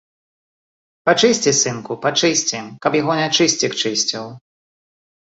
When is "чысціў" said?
3.81-4.25